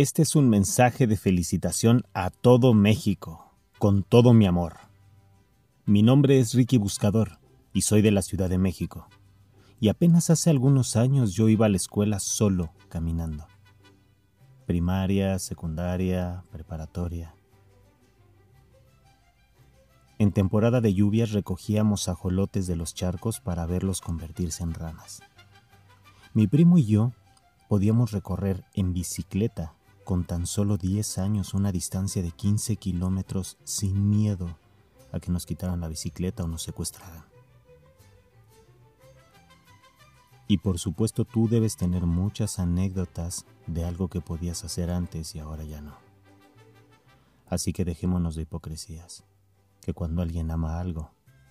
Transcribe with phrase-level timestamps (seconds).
[0.00, 4.76] Este es un mensaje de felicitación a todo México, con todo mi amor.
[5.86, 7.40] Mi nombre es Ricky Buscador
[7.72, 9.08] y soy de la Ciudad de México.
[9.80, 13.48] Y apenas hace algunos años yo iba a la escuela solo, caminando.
[14.66, 17.34] Primaria, secundaria, preparatoria.
[20.20, 25.22] En temporada de lluvias recogíamos ajolotes de los charcos para verlos convertirse en ranas.
[26.34, 27.14] Mi primo y yo
[27.68, 29.74] podíamos recorrer en bicicleta
[30.08, 34.56] con tan solo 10 años una distancia de 15 kilómetros sin miedo
[35.12, 37.26] a que nos quitaran la bicicleta o nos secuestraran.
[40.46, 45.40] Y por supuesto tú debes tener muchas anécdotas de algo que podías hacer antes y
[45.40, 45.94] ahora ya no.
[47.46, 49.24] Así que dejémonos de hipocresías,
[49.82, 51.10] que cuando alguien ama algo,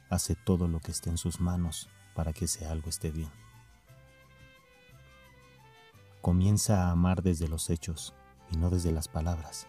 [0.09, 3.29] hace todo lo que esté en sus manos para que ese algo esté bien.
[6.21, 8.15] Comienza a amar desde los hechos
[8.51, 9.67] y no desde las palabras.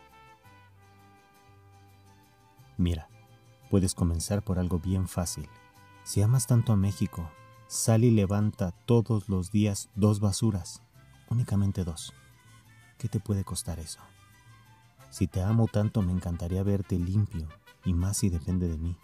[2.77, 3.09] Mira,
[3.71, 5.49] puedes comenzar por algo bien fácil.
[6.05, 7.29] Si amas tanto a México,
[7.67, 10.83] sal y levanta todos los días dos basuras,
[11.29, 12.15] únicamente dos.
[12.97, 14.01] ¿Qué te puede costar eso?
[15.11, 17.49] Si te amo tanto me encantaría verte limpio,
[17.85, 18.97] y más si depende de mí.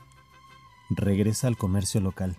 [0.90, 2.36] Regresa al comercio local.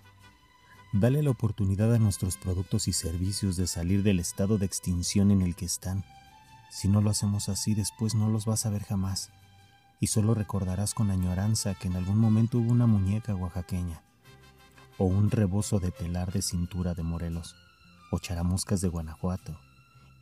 [0.92, 5.42] Dale la oportunidad a nuestros productos y servicios de salir del estado de extinción en
[5.42, 6.04] el que están
[6.70, 9.30] si no lo hacemos así, después no los vas a ver jamás,
[10.00, 14.02] y solo recordarás con añoranza que en algún momento hubo una muñeca oaxaqueña,
[14.98, 17.54] o un rebozo de telar de cintura de Morelos,
[18.10, 19.58] o charamuscas de Guanajuato,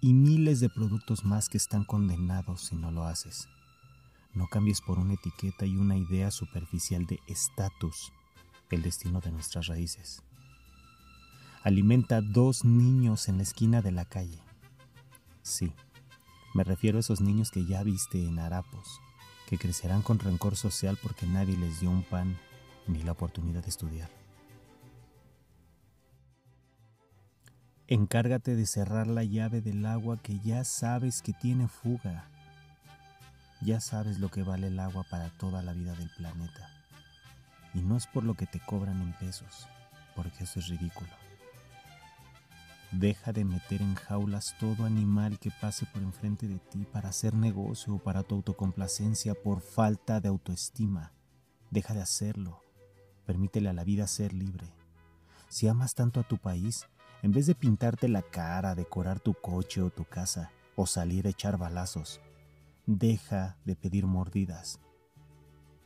[0.01, 3.49] y miles de productos más que están condenados si no lo haces.
[4.33, 8.13] No cambies por una etiqueta y una idea superficial de estatus
[8.75, 10.23] el destino de nuestras raíces.
[11.63, 14.39] Alimenta dos niños en la esquina de la calle.
[15.43, 15.73] Sí,
[16.55, 19.01] me refiero a esos niños que ya viste en harapos,
[19.49, 22.39] que crecerán con rencor social porque nadie les dio un pan
[22.87, 24.09] ni la oportunidad de estudiar.
[27.89, 32.31] Encárgate de cerrar la llave del agua que ya sabes que tiene fuga.
[33.61, 36.71] Ya sabes lo que vale el agua para toda la vida del planeta.
[37.75, 39.67] Y no es por lo que te cobran en pesos,
[40.15, 41.24] porque eso es ridículo.
[42.93, 47.35] Deja de meter en jaulas todo animal que pase por enfrente de ti para hacer
[47.35, 51.13] negocio o para tu autocomplacencia por falta de autoestima.
[51.71, 52.63] Deja de hacerlo.
[53.27, 54.73] Permítele a la vida ser libre.
[55.49, 56.87] Si amas tanto a tu país,
[57.23, 61.31] en vez de pintarte la cara, decorar tu coche o tu casa, o salir a
[61.31, 62.21] echar balazos,
[62.87, 64.81] deja de pedir mordidas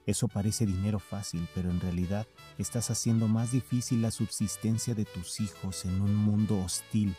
[0.09, 2.27] eso parece dinero fácil, pero en realidad
[2.57, 7.15] estás haciendo más difícil la subsistencia de tus hijos en un mundo hostil,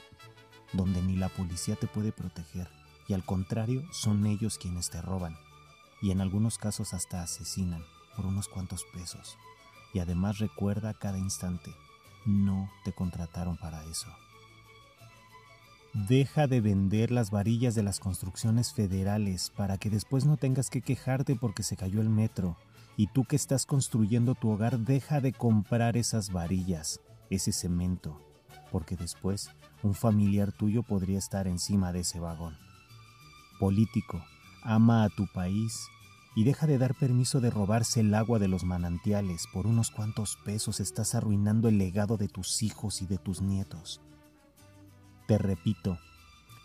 [0.73, 2.67] donde ni la policía te puede proteger,
[3.07, 5.37] y al contrario son ellos quienes te roban,
[6.01, 7.83] y en algunos casos hasta asesinan
[8.15, 9.37] por unos cuantos pesos.
[9.93, 11.71] Y además recuerda cada instante,
[12.25, 14.07] no te contrataron para eso.
[15.93, 20.81] Deja de vender las varillas de las construcciones federales para que después no tengas que
[20.81, 22.57] quejarte porque se cayó el metro
[22.99, 26.99] y tú que estás construyendo tu hogar, deja de comprar esas varillas,
[27.29, 28.21] ese cemento,
[28.73, 29.51] porque después
[29.83, 32.57] un familiar tuyo podría estar encima de ese vagón.
[33.57, 34.21] Político,
[34.63, 35.87] ama a tu país
[36.35, 39.47] y deja de dar permiso de robarse el agua de los manantiales.
[39.53, 44.01] Por unos cuantos pesos estás arruinando el legado de tus hijos y de tus nietos.
[45.25, 45.97] Te repito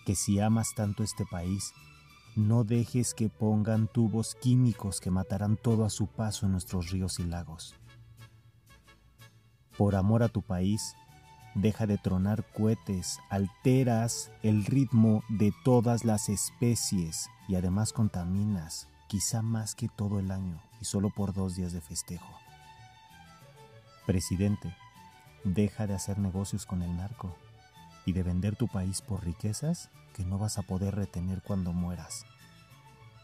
[0.05, 1.73] que si amas tanto este país,
[2.37, 7.19] no dejes que pongan tubos químicos que matarán todo a su paso en nuestros ríos
[7.21, 7.75] y lagos.
[9.79, 10.95] Por amor a tu país,
[11.55, 19.43] deja de tronar cohetes, alteras el ritmo de todas las especies y además contaminas, quizá
[19.43, 22.39] más que todo el año y solo por dos días de festejo.
[24.07, 24.75] Presidente,
[25.45, 27.37] deja de hacer negocios con el narco
[28.05, 32.25] y de vender tu país por riquezas que no vas a poder retener cuando mueras.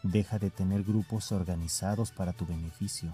[0.03, 3.13] Deja de tener grupos organizados para tu beneficio,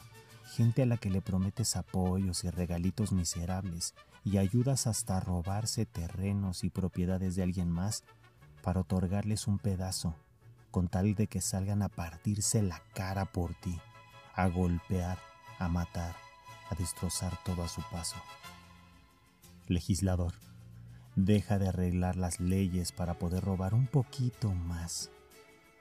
[0.55, 3.93] gente a la que le prometes apoyos y regalitos miserables
[4.23, 8.03] y ayudas hasta robarse terrenos y propiedades de alguien más
[8.61, 10.15] para otorgarles un pedazo,
[10.71, 13.79] con tal de que salgan a partirse la cara por ti,
[14.33, 15.19] a golpear,
[15.59, 16.15] a matar,
[16.69, 18.17] a destrozar todo a su paso.
[19.67, 20.33] Legislador,
[21.17, 25.09] Deja de arreglar las leyes para poder robar un poquito más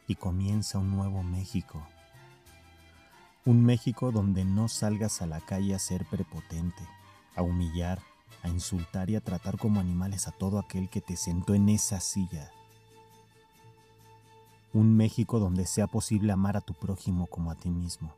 [0.06, 1.86] y comienza un nuevo México.
[3.44, 6.82] Un México donde no salgas a la calle a ser prepotente,
[7.34, 8.00] a humillar,
[8.42, 12.00] a insultar y a tratar como animales a todo aquel que te sentó en esa
[12.00, 12.50] silla.
[14.72, 18.14] Un México donde sea posible amar a tu prójimo como a ti mismo,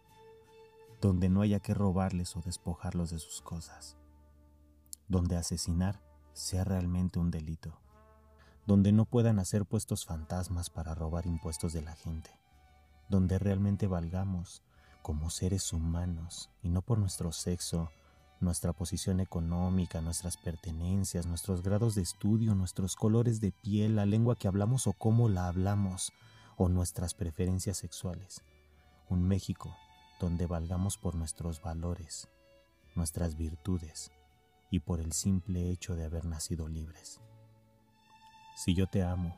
[1.01, 3.97] donde no haya que robarles o despojarlos de sus cosas,
[5.09, 6.08] donde asesinar
[6.39, 7.73] sea realmente un delito,
[8.67, 12.31] donde no puedan hacer puestos fantasmas para robar impuestos de la gente,
[13.09, 14.63] donde realmente valgamos
[15.03, 17.91] como seres humanos y no por nuestro sexo,
[18.41, 24.37] nuestra posición económica, nuestras pertenencias, nuestros grados de estudio, nuestros colores de piel, la lengua
[24.37, 26.13] que hablamos o cómo la hablamos,
[26.57, 28.43] o nuestras preferencias sexuales.
[29.09, 29.75] Un México
[30.21, 32.29] donde valgamos por nuestros valores,
[32.95, 34.13] nuestras virtudes
[34.71, 37.21] y por el simple hecho de haber nacido libres.
[38.55, 39.37] Si yo te amo,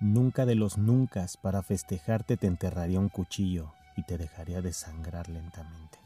[0.00, 5.98] nunca de los nunca para festejarte te enterraría un cuchillo y te dejaría desangrar lentamente.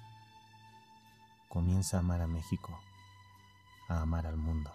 [1.49, 2.79] Comienza a amar a México,
[3.89, 4.71] a amar al mundo.